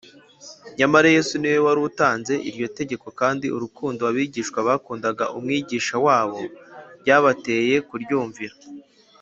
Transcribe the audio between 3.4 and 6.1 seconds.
urukundo abigishwa bakundaga umwigisha